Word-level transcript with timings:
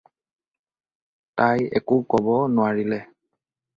তাই 1.41 1.61
একো 1.81 1.97
ক'ব 2.15 2.25
নোৱাৰিলে। 2.55 3.01